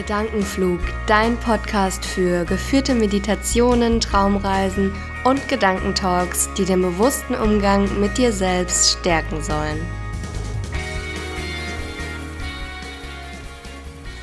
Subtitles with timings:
[0.00, 8.32] Gedankenflug, dein Podcast für geführte Meditationen, Traumreisen und Gedankentalks, die den bewussten Umgang mit dir
[8.32, 9.78] selbst stärken sollen.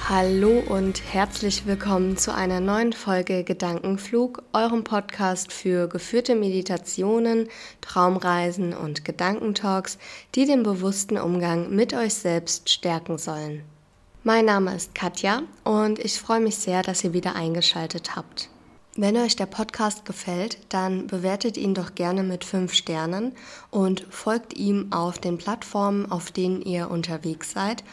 [0.10, 7.50] Hallo und herzlich willkommen zu einer neuen Folge Gedankenflug, eurem Podcast für geführte Meditationen,
[7.82, 10.00] Traumreisen und Gedankentalks,
[10.34, 13.77] die den bewussten Umgang mit euch selbst stärken sollen.
[14.24, 18.50] Mein Name ist Katja und ich freue mich sehr, dass ihr wieder eingeschaltet habt.
[18.96, 23.34] Wenn euch der Podcast gefällt, dann bewertet ihn doch gerne mit 5 Sternen
[23.70, 27.84] und folgt ihm auf den Plattformen, auf denen ihr unterwegs seid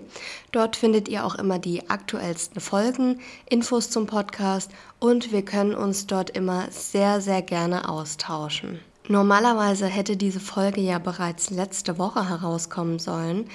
[0.52, 6.06] Dort findet ihr auch immer die aktuellsten Folgen, Infos zum Podcast und wir können uns
[6.06, 8.78] dort immer sehr, sehr gerne austauschen.
[9.09, 13.48] Normalerweise hätte diese Folge ja bereits letzte Woche herauskommen sollen,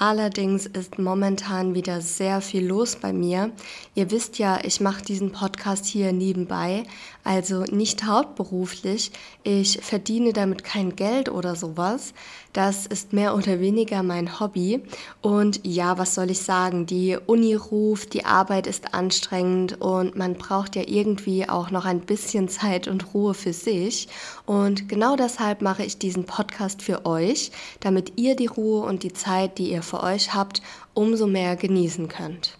[0.00, 3.50] Allerdings ist momentan wieder sehr viel los bei mir.
[3.96, 6.84] Ihr wisst ja, ich mache diesen Podcast hier nebenbei,
[7.24, 9.10] also nicht hauptberuflich.
[9.42, 12.14] Ich verdiene damit kein Geld oder sowas.
[12.52, 14.82] Das ist mehr oder weniger mein Hobby.
[15.20, 16.86] Und ja, was soll ich sagen?
[16.86, 22.00] Die Uni ruft, die Arbeit ist anstrengend und man braucht ja irgendwie auch noch ein
[22.00, 24.06] bisschen Zeit und Ruhe für sich.
[24.46, 29.12] Und genau deshalb mache ich diesen Podcast für euch, damit ihr die Ruhe und die
[29.12, 30.62] Zeit, die ihr für euch habt,
[30.94, 32.58] umso mehr genießen könnt.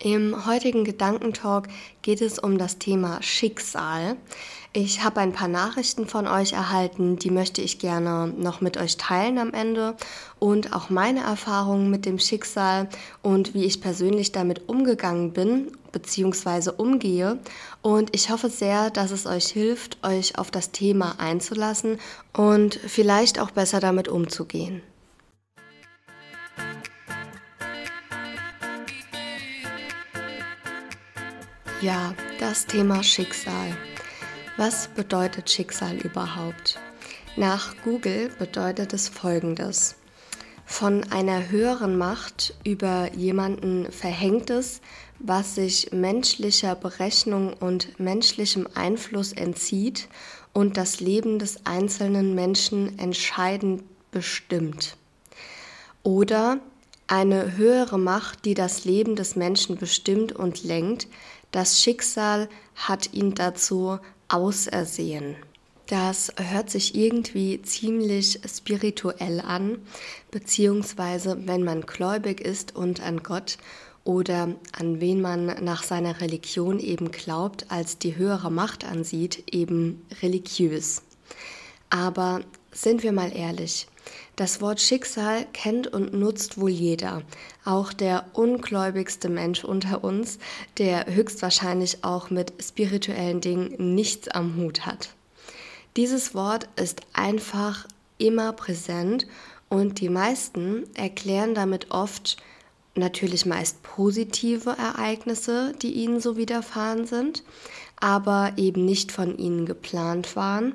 [0.00, 1.66] Im heutigen Gedankentalk
[2.02, 4.16] geht es um das Thema Schicksal.
[4.72, 8.96] Ich habe ein paar Nachrichten von euch erhalten, die möchte ich gerne noch mit euch
[8.96, 9.96] teilen am Ende
[10.38, 12.88] und auch meine Erfahrungen mit dem Schicksal
[13.22, 16.70] und wie ich persönlich damit umgegangen bin bzw.
[16.76, 17.40] umgehe.
[17.82, 21.98] Und ich hoffe sehr, dass es euch hilft, euch auf das Thema einzulassen
[22.36, 24.82] und vielleicht auch besser damit umzugehen.
[31.80, 33.76] Ja, das Thema Schicksal.
[34.56, 36.76] Was bedeutet Schicksal überhaupt?
[37.36, 39.94] Nach Google bedeutet es Folgendes.
[40.66, 44.80] Von einer höheren Macht über jemanden verhängtes,
[45.20, 50.08] was sich menschlicher Berechnung und menschlichem Einfluss entzieht
[50.52, 54.96] und das Leben des einzelnen Menschen entscheidend bestimmt.
[56.02, 56.58] Oder
[57.06, 61.08] eine höhere Macht, die das Leben des Menschen bestimmt und lenkt,
[61.50, 63.98] das Schicksal hat ihn dazu
[64.28, 65.36] ausersehen.
[65.86, 69.78] Das hört sich irgendwie ziemlich spirituell an,
[70.30, 73.56] beziehungsweise wenn man gläubig ist und an Gott
[74.04, 80.06] oder an wen man nach seiner Religion eben glaubt, als die höhere Macht ansieht, eben
[80.22, 81.02] religiös.
[81.88, 83.86] Aber sind wir mal ehrlich,
[84.36, 87.22] das Wort Schicksal kennt und nutzt wohl jeder,
[87.64, 90.38] auch der ungläubigste Mensch unter uns,
[90.78, 95.10] der höchstwahrscheinlich auch mit spirituellen Dingen nichts am Hut hat.
[95.96, 97.86] Dieses Wort ist einfach
[98.18, 99.26] immer präsent
[99.68, 102.36] und die meisten erklären damit oft
[102.94, 107.42] natürlich meist positive Ereignisse, die ihnen so widerfahren sind,
[107.96, 110.74] aber eben nicht von ihnen geplant waren,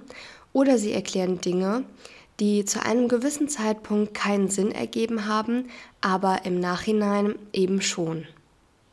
[0.53, 1.83] oder sie erklären Dinge,
[2.39, 5.69] die zu einem gewissen Zeitpunkt keinen Sinn ergeben haben,
[6.01, 8.25] aber im Nachhinein eben schon.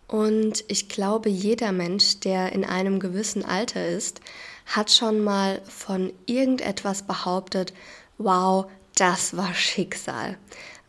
[0.07, 4.21] Und ich glaube, jeder Mensch, der in einem gewissen Alter ist,
[4.67, 7.73] hat schon mal von irgendetwas behauptet,
[8.19, 10.37] wow, das war Schicksal.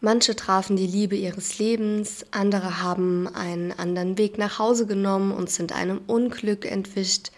[0.03, 5.51] Manche trafen die Liebe ihres Lebens, andere haben einen anderen Weg nach Hause genommen und
[5.51, 7.31] sind einem Unglück entwischt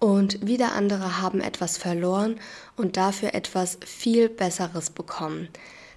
[0.00, 2.40] und wieder andere haben etwas verloren
[2.76, 5.48] und dafür etwas viel Besseres bekommen,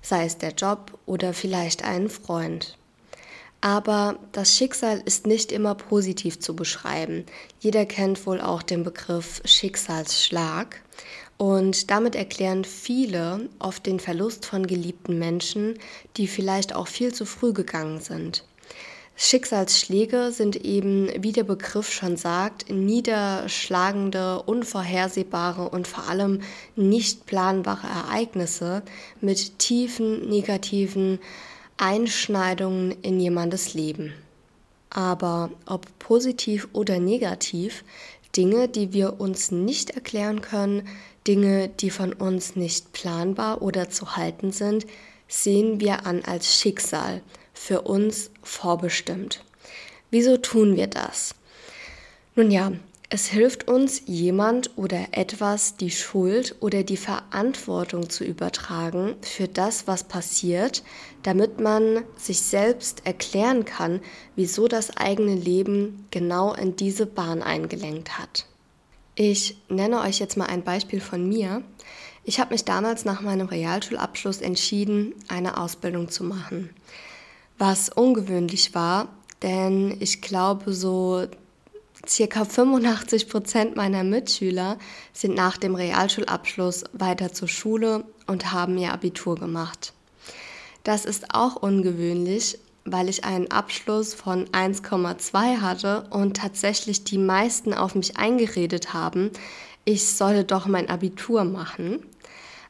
[0.02, 2.78] sei es der Job oder vielleicht einen Freund.
[3.62, 7.26] Aber das Schicksal ist nicht immer positiv zu beschreiben.
[7.62, 10.82] Jeder kennt wohl auch den Begriff Schicksalsschlag.
[11.38, 15.80] Und damit erklären viele oft den Verlust von geliebten Menschen,
[16.18, 18.44] die vielleicht auch viel zu früh gegangen sind.
[19.16, 26.42] Schicksalsschläge sind eben, wie der Begriff schon sagt, niederschlagende, unvorhersehbare und vor allem
[26.76, 28.82] nicht planbare Ereignisse
[29.22, 31.20] mit tiefen negativen
[31.78, 34.14] Einschneidungen in jemandes Leben.
[34.90, 37.84] Aber ob positiv oder negativ,
[38.36, 40.88] Dinge, die wir uns nicht erklären können,
[41.28, 44.86] Dinge, die von uns nicht planbar oder zu halten sind,
[45.28, 47.22] sehen wir an als Schicksal
[47.54, 49.44] für uns vorbestimmt.
[50.12, 51.36] Wieso tun wir das?
[52.36, 52.72] Nun ja,
[53.16, 59.86] es hilft uns, jemand oder etwas die Schuld oder die Verantwortung zu übertragen für das,
[59.86, 60.84] was passiert,
[61.22, 64.02] damit man sich selbst erklären kann,
[64.36, 68.48] wieso das eigene Leben genau in diese Bahn eingelenkt hat.
[69.14, 71.62] Ich nenne euch jetzt mal ein Beispiel von mir.
[72.24, 76.72] Ich habe mich damals nach meinem Realschulabschluss entschieden, eine Ausbildung zu machen.
[77.58, 79.10] Was ungewöhnlich war,
[79.42, 81.28] denn ich glaube, so
[82.08, 84.78] Circa 85 Prozent meiner Mitschüler
[85.14, 89.94] sind nach dem Realschulabschluss weiter zur Schule und haben ihr Abitur gemacht.
[90.84, 97.74] Das ist auch ungewöhnlich, weil ich einen Abschluss von 1,2 hatte und tatsächlich die meisten
[97.74, 99.32] auf mich eingeredet haben,
[99.86, 102.06] ich solle doch mein Abitur machen.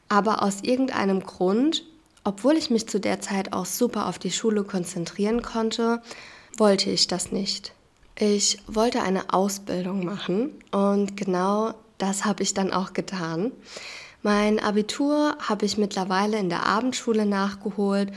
[0.08, 1.84] Aber aus irgendeinem Grund,
[2.24, 6.02] obwohl ich mich zu der Zeit auch super auf die Schule konzentrieren konnte,
[6.56, 7.72] wollte ich das nicht.
[8.18, 13.52] Ich wollte eine Ausbildung machen und genau das habe ich dann auch getan.
[14.22, 18.12] Mein Abitur habe ich mittlerweile in der Abendschule nachgeholt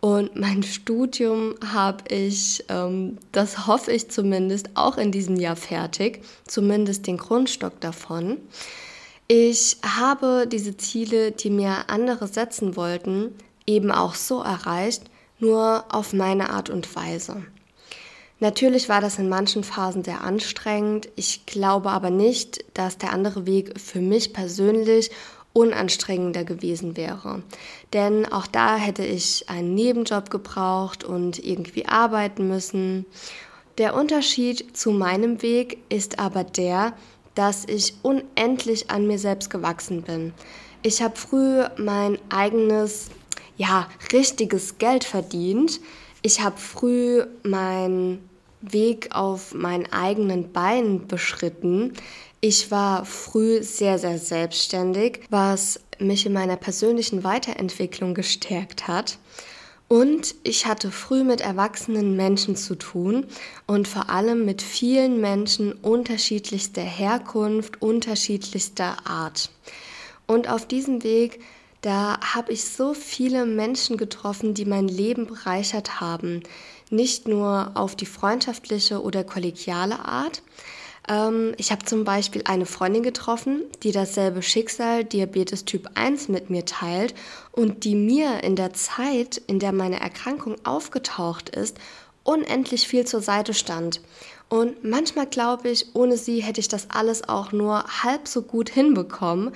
[0.00, 6.22] und mein Studium habe ich, ähm, das hoffe ich zumindest, auch in diesem Jahr fertig,
[6.46, 8.38] zumindest den Grundstock davon.
[9.28, 13.34] Ich habe diese Ziele, die mir andere setzen wollten,
[13.72, 15.04] eben auch so erreicht,
[15.38, 17.42] nur auf meine Art und Weise.
[18.38, 21.08] Natürlich war das in manchen Phasen sehr anstrengend.
[21.16, 25.10] Ich glaube aber nicht, dass der andere Weg für mich persönlich
[25.52, 27.42] unanstrengender gewesen wäre.
[27.92, 33.06] Denn auch da hätte ich einen Nebenjob gebraucht und irgendwie arbeiten müssen.
[33.78, 36.94] Der Unterschied zu meinem Weg ist aber der,
[37.34, 40.34] dass ich unendlich an mir selbst gewachsen bin.
[40.82, 43.08] Ich habe früh mein eigenes,
[43.56, 45.80] ja, richtiges Geld verdient.
[46.22, 48.18] Ich habe früh mein
[48.60, 51.94] Weg auf meinen eigenen Beinen beschritten.
[52.40, 59.18] Ich war früh sehr, sehr selbstständig, was mich in meiner persönlichen Weiterentwicklung gestärkt hat.
[59.88, 63.26] Und ich hatte früh mit erwachsenen Menschen zu tun
[63.66, 69.50] und vor allem mit vielen Menschen unterschiedlichster Herkunft, unterschiedlichster Art.
[70.26, 71.40] Und auf diesem Weg
[71.82, 76.42] da habe ich so viele Menschen getroffen, die mein Leben bereichert haben.
[76.90, 80.42] Nicht nur auf die freundschaftliche oder kollegiale Art.
[81.08, 86.50] Ähm, ich habe zum Beispiel eine Freundin getroffen, die dasselbe Schicksal Diabetes Typ 1 mit
[86.50, 87.14] mir teilt
[87.50, 91.78] und die mir in der Zeit, in der meine Erkrankung aufgetaucht ist,
[92.22, 94.00] unendlich viel zur Seite stand.
[94.48, 98.68] Und manchmal glaube ich, ohne sie hätte ich das alles auch nur halb so gut
[98.68, 99.52] hinbekommen.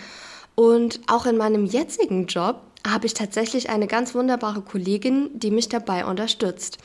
[0.56, 5.68] Und auch in meinem jetzigen Job habe ich tatsächlich eine ganz wunderbare Kollegin, die mich
[5.68, 6.78] dabei unterstützt.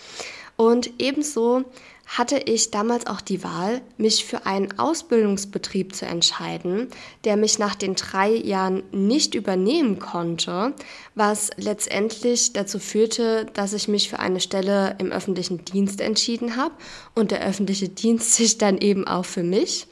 [0.58, 1.64] Und ebenso
[2.06, 6.90] hatte ich damals auch die Wahl, mich für einen Ausbildungsbetrieb zu entscheiden,
[7.24, 10.74] der mich nach den drei Jahren nicht übernehmen konnte,
[11.16, 16.74] was letztendlich dazu führte, dass ich mich für eine Stelle im öffentlichen Dienst entschieden habe
[17.16, 19.88] und der öffentliche Dienst sich dann eben auch für mich.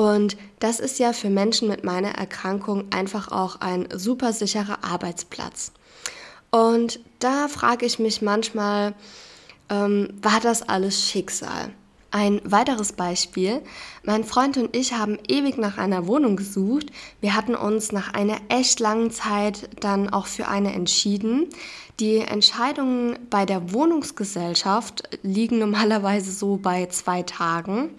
[0.00, 5.72] Und das ist ja für Menschen mit meiner Erkrankung einfach auch ein super sicherer Arbeitsplatz.
[6.50, 8.94] Und da frage ich mich manchmal,
[9.68, 11.74] ähm, war das alles Schicksal?
[12.12, 13.60] Ein weiteres Beispiel.
[14.02, 16.86] Mein Freund und ich haben ewig nach einer Wohnung gesucht.
[17.20, 21.50] Wir hatten uns nach einer echt langen Zeit dann auch für eine entschieden.
[22.00, 27.90] Die Entscheidungen bei der Wohnungsgesellschaft liegen normalerweise so bei zwei Tagen.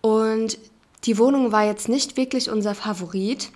[0.00, 0.58] Und
[1.06, 3.50] die Wohnung war jetzt nicht wirklich unser Favorit.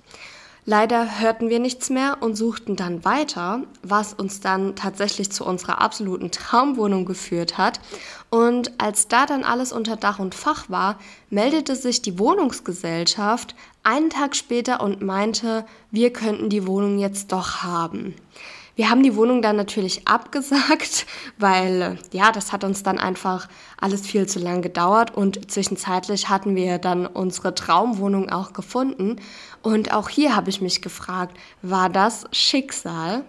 [0.66, 5.80] Leider hörten wir nichts mehr und suchten dann weiter, was uns dann tatsächlich zu unserer
[5.80, 7.80] absoluten Traumwohnung geführt hat.
[8.28, 14.10] Und als da dann alles unter Dach und Fach war, meldete sich die Wohnungsgesellschaft einen
[14.10, 18.14] Tag später und meinte, wir könnten die Wohnung jetzt doch haben.
[18.76, 21.06] Wir haben die Wohnung dann natürlich abgesagt,
[21.38, 23.48] weil äh, ja, das hat uns dann einfach
[23.80, 29.16] alles viel zu lang gedauert und zwischenzeitlich hatten wir dann unsere Traumwohnung auch gefunden.
[29.62, 33.24] Und auch hier habe ich mich gefragt, war das Schicksal?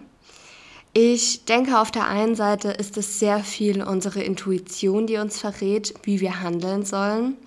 [0.94, 5.94] Ich denke, auf der einen Seite ist es sehr viel unsere Intuition, die uns verrät,
[6.02, 7.38] wie wir handeln sollen.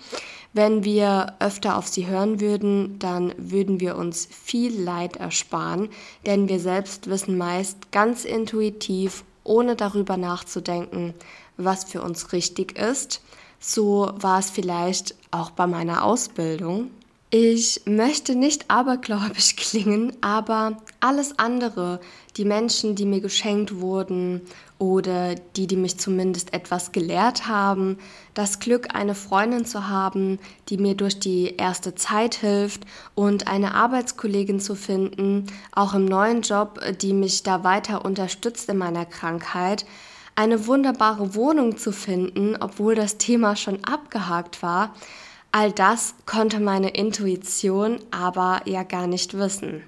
[0.55, 5.89] Wenn wir öfter auf sie hören würden, dann würden wir uns viel Leid ersparen,
[6.25, 11.13] denn wir selbst wissen meist ganz intuitiv, ohne darüber nachzudenken,
[11.57, 13.21] was für uns richtig ist.
[13.59, 16.89] So war es vielleicht auch bei meiner Ausbildung.
[17.31, 21.99] Ich möchte nicht abergläubisch klingen, aber alles andere,
[22.37, 24.41] die Menschen, die mir geschenkt wurden
[24.77, 27.97] oder die, die mich zumindest etwas gelehrt haben,
[28.33, 30.39] das Glück, eine Freundin zu haben,
[30.69, 36.41] die mir durch die erste Zeit hilft und eine Arbeitskollegin zu finden, auch im neuen
[36.41, 39.85] Job, die mich da weiter unterstützt in meiner Krankheit,
[40.35, 44.93] eine wunderbare Wohnung zu finden, obwohl das Thema schon abgehakt war,
[45.57, 49.83] All das konnte meine Intuition aber ja gar nicht wissen.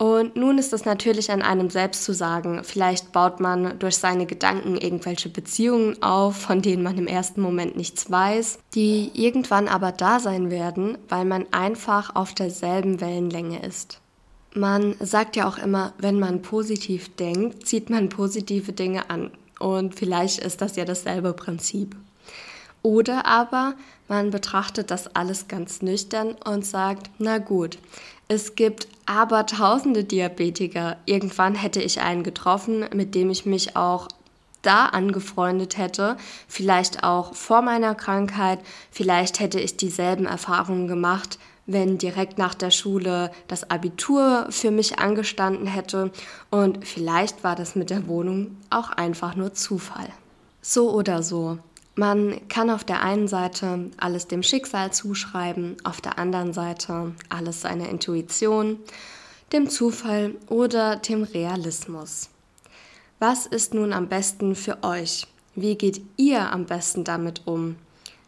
[0.00, 4.24] Und nun ist es natürlich an einem selbst zu sagen, vielleicht baut man durch seine
[4.24, 9.92] Gedanken irgendwelche Beziehungen auf, von denen man im ersten Moment nichts weiß, die irgendwann aber
[9.92, 14.00] da sein werden, weil man einfach auf derselben Wellenlänge ist.
[14.54, 19.30] Man sagt ja auch immer, wenn man positiv denkt, zieht man positive Dinge an.
[19.58, 21.94] Und vielleicht ist das ja dasselbe Prinzip.
[22.80, 23.74] Oder aber
[24.10, 27.78] man betrachtet das alles ganz nüchtern und sagt, na gut,
[28.26, 30.96] es gibt aber tausende Diabetiker.
[31.06, 34.08] Irgendwann hätte ich einen getroffen, mit dem ich mich auch
[34.62, 36.16] da angefreundet hätte,
[36.48, 38.58] vielleicht auch vor meiner Krankheit,
[38.90, 44.98] vielleicht hätte ich dieselben Erfahrungen gemacht, wenn direkt nach der Schule das Abitur für mich
[44.98, 46.10] angestanden hätte
[46.50, 50.08] und vielleicht war das mit der Wohnung auch einfach nur Zufall.
[50.62, 51.58] So oder so,
[52.00, 57.60] man kann auf der einen Seite alles dem Schicksal zuschreiben, auf der anderen Seite alles
[57.60, 58.78] seiner Intuition,
[59.52, 62.30] dem Zufall oder dem Realismus.
[63.18, 65.26] Was ist nun am besten für euch?
[65.54, 67.76] Wie geht ihr am besten damit um?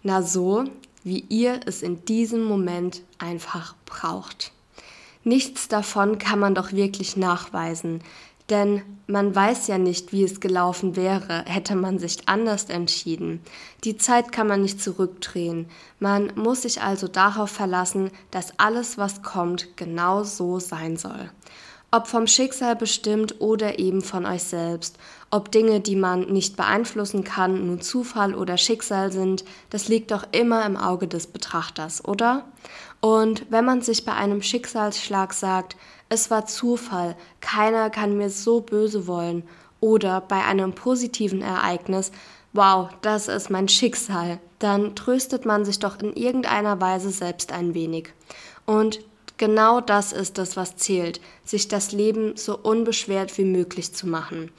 [0.03, 0.65] Na so,
[1.03, 4.53] wie ihr es in diesem Moment einfach braucht.
[5.25, 8.03] Nichts davon kann man doch wirklich nachweisen.
[8.53, 13.41] Denn man weiß ja nicht, wie es gelaufen wäre, hätte man sich anders entschieden.
[13.83, 15.71] Die Zeit kann man nicht zurückdrehen.
[15.99, 21.31] Man muss sich also darauf verlassen, dass alles, was kommt, genau so sein soll.
[21.91, 24.99] Ob vom Schicksal bestimmt oder eben von euch selbst.
[25.31, 30.27] Ob Dinge, die man nicht beeinflussen kann, nun Zufall oder Schicksal sind, das liegt doch
[30.33, 32.45] immer im Auge des Betrachters, oder?
[33.01, 35.75] Und wenn man sich bei einem Schicksalsschlag sagt,
[36.13, 39.45] es war Zufall, keiner kann mir so böse wollen.
[39.81, 42.13] Oder bei einem positiven Ereignis,
[42.53, 47.73] wow, das ist mein Schicksal, dann tröstet man sich doch in irgendeiner Weise selbst ein
[47.73, 48.11] wenig.
[48.67, 49.01] Und
[49.39, 54.53] genau das ist es, was zählt, sich das Leben so unbeschwert wie möglich zu machen.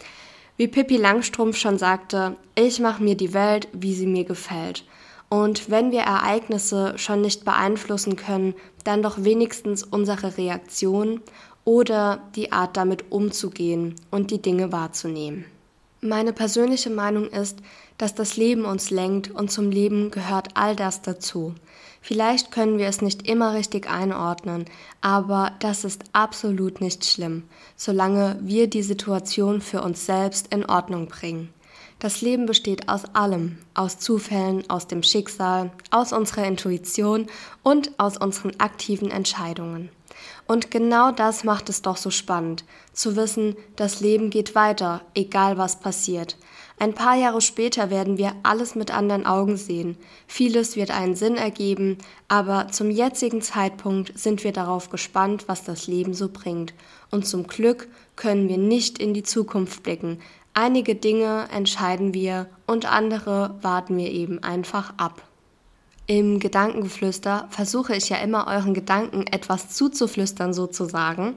[0.57, 4.85] Wie Pippi Langstrumpf schon sagte, ich mache mir die Welt, wie sie mir gefällt.
[5.33, 11.21] Und wenn wir Ereignisse schon nicht beeinflussen können, dann doch wenigstens unsere Reaktion
[11.65, 15.45] oder die Art damit umzugehen und die Dinge wahrzunehmen.
[16.01, 17.57] Meine persönliche Meinung ist,
[17.97, 21.55] dass das Leben uns lenkt und zum Leben gehört all das dazu.
[21.99, 24.65] Vielleicht können wir es nicht immer richtig einordnen,
[25.01, 27.41] aber das ist absolut nicht schlimm,
[27.75, 31.49] solange wir die Situation für uns selbst in Ordnung bringen.
[32.03, 37.27] Das Leben besteht aus allem, aus Zufällen, aus dem Schicksal, aus unserer Intuition
[37.63, 39.87] und aus unseren aktiven Entscheidungen.
[40.45, 45.57] Und genau das macht es doch so spannend, zu wissen, das Leben geht weiter, egal
[45.57, 46.35] was passiert.
[46.77, 49.95] Ein paar Jahre später werden wir alles mit anderen Augen sehen.
[50.27, 55.87] Vieles wird einen Sinn ergeben, aber zum jetzigen Zeitpunkt sind wir darauf gespannt, was das
[55.87, 56.73] Leben so bringt.
[57.11, 60.19] Und zum Glück können wir nicht in die Zukunft blicken,
[60.55, 65.23] Einige Dinge entscheiden wir und andere warten wir eben einfach ab.
[66.05, 71.35] Im Gedankengeflüster versuche ich ja immer euren Gedanken etwas zuzuflüstern sozusagen.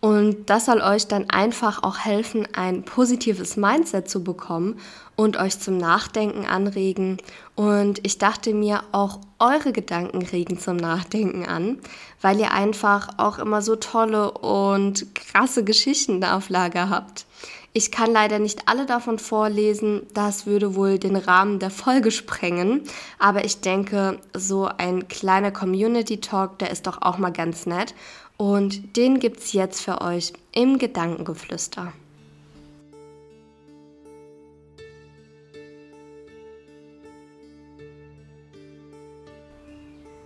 [0.00, 4.78] Und das soll euch dann einfach auch helfen, ein positives Mindset zu bekommen
[5.16, 7.18] und euch zum Nachdenken anregen.
[7.54, 11.78] Und ich dachte mir, auch eure Gedanken regen zum Nachdenken an,
[12.20, 17.26] weil ihr einfach auch immer so tolle und krasse Geschichten auf Lager habt.
[17.74, 22.82] Ich kann leider nicht alle davon vorlesen, das würde wohl den Rahmen der Folge sprengen,
[23.18, 27.94] aber ich denke, so ein kleiner Community Talk, der ist doch auch mal ganz nett
[28.36, 31.94] und den gibt's jetzt für euch im Gedankengeflüster.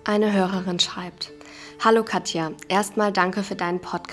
[0.02, 1.30] Eine Hörerin schreibt:
[1.84, 4.05] Hallo Katja, erstmal danke für deinen Podcast.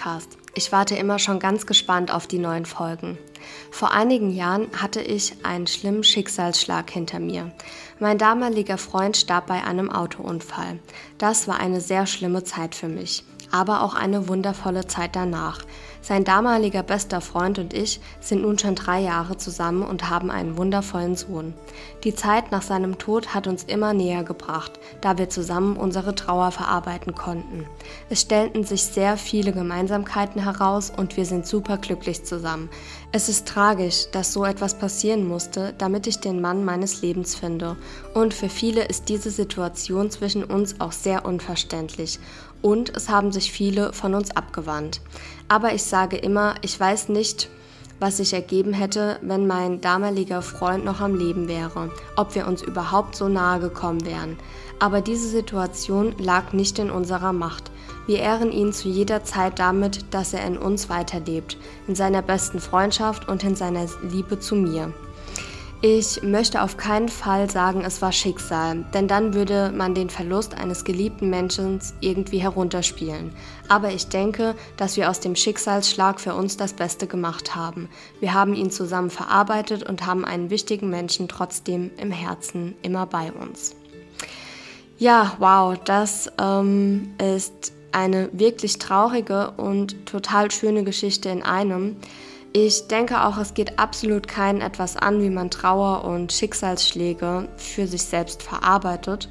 [0.55, 3.17] Ich warte immer schon ganz gespannt auf die neuen Folgen.
[3.71, 7.51] Vor einigen Jahren hatte ich einen schlimmen Schicksalsschlag hinter mir.
[7.99, 10.79] Mein damaliger Freund starb bei einem Autounfall.
[11.17, 13.23] Das war eine sehr schlimme Zeit für mich.
[13.53, 15.59] Aber auch eine wundervolle Zeit danach.
[16.01, 20.57] Sein damaliger bester Freund und ich sind nun schon drei Jahre zusammen und haben einen
[20.57, 21.53] wundervollen Sohn.
[22.03, 26.51] Die Zeit nach seinem Tod hat uns immer näher gebracht, da wir zusammen unsere Trauer
[26.51, 27.65] verarbeiten konnten.
[28.09, 32.69] Es stellten sich sehr viele Gemeinsamkeiten heraus und wir sind super glücklich zusammen.
[33.13, 37.77] Es ist tragisch, dass so etwas passieren musste, damit ich den Mann meines Lebens finde.
[38.13, 42.19] Und für viele ist diese Situation zwischen uns auch sehr unverständlich
[42.63, 45.01] und es haben sich viele von uns abgewandt.
[45.47, 47.49] Aber ich sage immer, ich weiß nicht,
[47.99, 52.63] was sich ergeben hätte, wenn mein damaliger Freund noch am Leben wäre, ob wir uns
[52.63, 54.37] überhaupt so nahe gekommen wären.
[54.79, 57.71] Aber diese Situation lag nicht in unserer Macht.
[58.07, 62.59] Wir ehren ihn zu jeder Zeit damit, dass er in uns weiterlebt, in seiner besten
[62.59, 64.93] Freundschaft und in seiner Liebe zu mir.
[65.85, 70.57] Ich möchte auf keinen Fall sagen, es war Schicksal, denn dann würde man den Verlust
[70.57, 73.35] eines geliebten Menschen irgendwie herunterspielen.
[73.67, 77.89] Aber ich denke, dass wir aus dem Schicksalsschlag für uns das Beste gemacht haben.
[78.21, 83.33] Wir haben ihn zusammen verarbeitet und haben einen wichtigen Menschen trotzdem im Herzen immer bei
[83.33, 83.75] uns.
[84.97, 91.97] Ja, wow, das ähm, ist eine wirklich traurige und total schöne Geschichte in einem.
[92.55, 97.87] Ich denke auch, es geht absolut keinen etwas an, wie man Trauer und Schicksalsschläge für
[97.87, 99.27] sich selbst verarbeitet.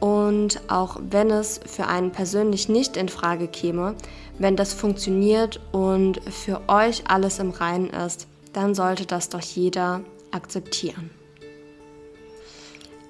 [0.00, 3.94] Und auch wenn es für einen persönlich nicht in Frage käme,
[4.38, 10.02] wenn das funktioniert und für euch alles im Reinen ist, dann sollte das doch jeder
[10.30, 11.10] akzeptieren.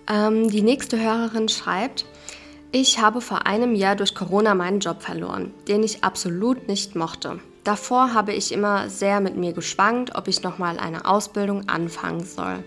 [0.08, 2.06] Ähm, die nächste Hörerin schreibt,
[2.70, 7.40] ich habe vor einem Jahr durch Corona meinen Job verloren, den ich absolut nicht mochte.
[7.68, 12.64] Davor habe ich immer sehr mit mir geschwankt, ob ich nochmal eine Ausbildung anfangen soll.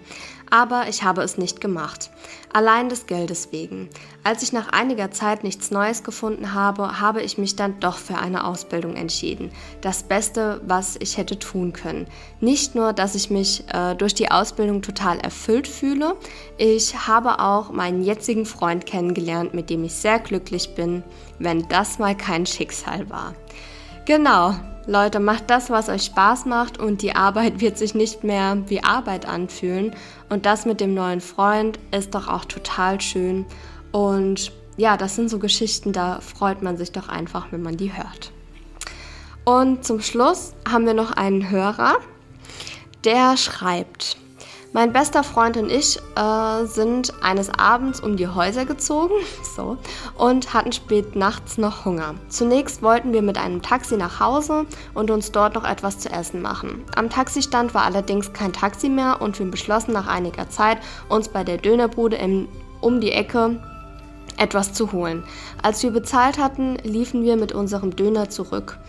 [0.52, 2.12] Aber ich habe es nicht gemacht.
[2.54, 3.90] Allein des Geldes wegen.
[4.24, 8.20] Als ich nach einiger Zeit nichts Neues gefunden habe, habe ich mich dann doch für
[8.20, 9.50] eine Ausbildung entschieden.
[9.82, 12.06] Das Beste, was ich hätte tun können.
[12.40, 16.16] Nicht nur, dass ich mich äh, durch die Ausbildung total erfüllt fühle,
[16.60, 21.02] ich habe auch meinen jetzigen Freund kennengelernt, mit dem ich sehr glücklich bin,
[21.40, 23.34] wenn das mal kein Schicksal war.
[24.06, 24.54] Genau,
[24.88, 28.84] Leute, macht das, was euch Spaß macht und die Arbeit wird sich nicht mehr wie
[28.84, 29.96] Arbeit anfühlen.
[30.30, 33.46] Und das mit dem neuen Freund ist doch auch total schön.
[33.92, 37.96] Und ja, das sind so Geschichten, da freut man sich doch einfach, wenn man die
[37.96, 38.32] hört.
[39.46, 41.98] Und zum Schluss haben wir noch einen Hörer,
[43.04, 44.18] der schreibt,
[44.74, 49.16] mein bester Freund und ich äh, sind eines Abends um die Häuser gezogen
[49.56, 49.78] so,
[50.18, 52.16] und hatten spät nachts noch Hunger.
[52.30, 56.42] Zunächst wollten wir mit einem Taxi nach Hause und uns dort noch etwas zu essen
[56.42, 56.86] machen.
[56.96, 60.78] Am Taxistand war allerdings kein Taxi mehr und wir beschlossen nach einiger Zeit,
[61.10, 62.48] uns bei der Dönerbude im,
[62.80, 63.62] um die Ecke
[64.38, 65.24] etwas zu holen.
[65.62, 68.80] Als wir bezahlt hatten, liefen wir mit unserem Döner zurück.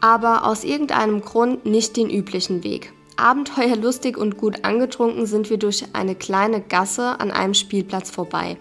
[0.00, 2.92] Aber aus irgendeinem Grund nicht den üblichen Weg.
[3.20, 8.58] Abenteuerlustig und gut angetrunken sind wir durch eine kleine Gasse an einem Spielplatz vorbei.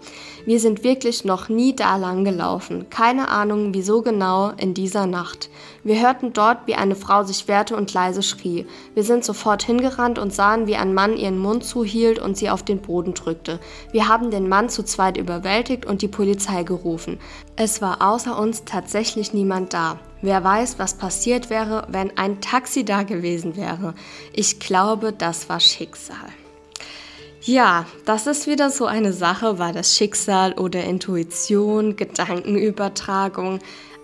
[0.48, 2.90] Wir sind wirklich noch nie da lang gelaufen.
[2.90, 5.52] Keine Ahnung, wieso genau in dieser Nacht.
[5.84, 8.66] Wir hörten dort, wie eine Frau sich wehrte und leise schrie.
[8.96, 12.64] Wir sind sofort hingerannt und sahen, wie ein Mann ihren Mund zuhielt und sie auf
[12.64, 13.60] den Boden drückte.
[13.92, 17.20] Wir haben den Mann zu zweit überwältigt und die Polizei gerufen.
[17.56, 20.00] Es war außer uns tatsächlich niemand da.
[20.22, 23.94] Wer weiß, was passiert wäre, wenn ein Taxi da gewesen wäre.
[24.34, 26.30] Ich glaube, das war Schicksal.
[27.42, 33.60] Ja, das ist wieder so eine Sache, war das Schicksal oder Intuition, Gedankenübertragung.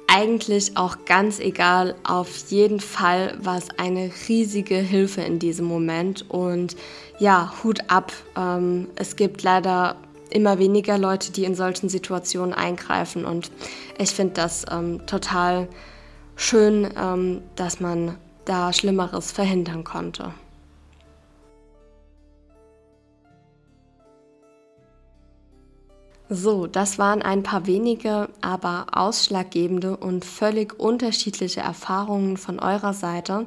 [0.08, 6.30] Eigentlich auch ganz egal, auf jeden Fall war es eine riesige Hilfe in diesem Moment.
[6.30, 6.76] Und
[7.20, 8.14] ja, Hut ab.
[8.38, 9.96] Ähm, es gibt leider
[10.30, 13.26] immer weniger Leute, die in solchen Situationen eingreifen.
[13.26, 13.52] Und
[13.98, 15.68] ich finde das ähm, total
[16.36, 20.34] schön, ähm, dass man da Schlimmeres verhindern konnte.
[26.30, 33.46] So, das waren ein paar wenige, aber ausschlaggebende und völlig unterschiedliche Erfahrungen von eurer Seite.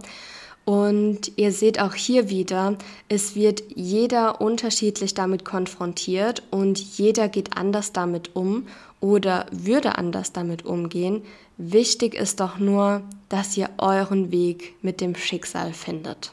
[0.64, 2.76] Und ihr seht auch hier wieder,
[3.08, 8.66] es wird jeder unterschiedlich damit konfrontiert und jeder geht anders damit um
[9.00, 11.22] oder würde anders damit umgehen.
[11.58, 16.32] Wichtig ist doch nur, dass ihr euren Weg mit dem Schicksal findet.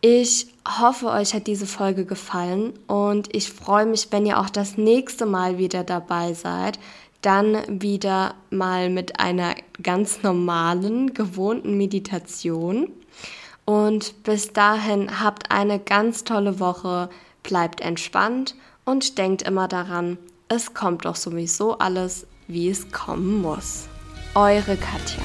[0.00, 4.76] Ich hoffe, euch hat diese Folge gefallen und ich freue mich, wenn ihr auch das
[4.76, 6.78] nächste Mal wieder dabei seid.
[7.22, 12.90] Dann wieder mal mit einer ganz normalen, gewohnten Meditation.
[13.64, 17.08] Und bis dahin habt eine ganz tolle Woche,
[17.42, 23.88] bleibt entspannt und denkt immer daran, es kommt doch sowieso alles, wie es kommen muss.
[24.34, 25.24] Eure Katja.